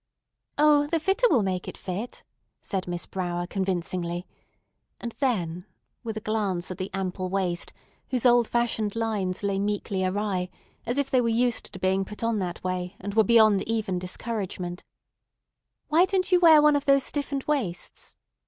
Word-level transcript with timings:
"O, 0.57 0.87
the 0.87 0.99
fitter 0.99 1.27
will 1.29 1.43
make 1.43 1.67
it 1.67 1.77
fit," 1.77 2.23
said 2.59 2.87
Miss 2.87 3.05
Brower 3.05 3.45
convincingly; 3.45 4.25
and 4.99 5.11
then, 5.19 5.67
with 6.03 6.17
a 6.17 6.21
glance 6.21 6.71
at 6.71 6.79
the 6.79 6.89
ample 6.91 7.29
waist, 7.29 7.71
whose 8.09 8.25
old 8.25 8.47
fashioned 8.47 8.95
lines 8.95 9.43
lay 9.43 9.59
meekly 9.59 10.03
awry 10.03 10.49
as 10.87 10.97
if 10.97 11.11
they 11.11 11.21
were 11.21 11.29
used 11.29 11.71
to 11.71 11.77
being 11.77 12.03
put 12.03 12.23
on 12.23 12.39
that 12.39 12.63
way 12.63 12.95
and 12.99 13.13
were 13.13 13.23
beyond 13.23 13.61
even 13.69 13.99
discouragement: 13.99 14.81
"Why 15.89 16.05
don't 16.05 16.31
you 16.31 16.39
wear 16.39 16.63
one 16.63 16.75
of 16.75 16.85
those 16.85 17.03
stiffened 17.03 17.43
waists? 17.43 18.15